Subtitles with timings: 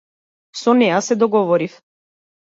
[0.61, 1.77] Со неа се договорив.